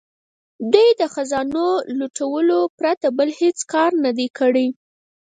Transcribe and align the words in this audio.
دوی 0.73 0.89
د 0.99 1.01
خزانو 1.13 1.67
لوټلو 1.97 2.59
پرته 2.79 3.05
بل 3.17 3.29
هیڅ 3.41 3.57
کار 3.71 3.91
نه 4.03 4.11
دی 4.17 4.27
کړی. 4.39 4.67